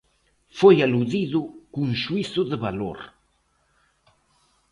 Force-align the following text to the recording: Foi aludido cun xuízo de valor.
Foi 0.59 0.75
aludido 0.85 1.41
cun 1.73 1.89
xuízo 2.03 2.41
de 2.51 2.57
valor. 2.65 2.99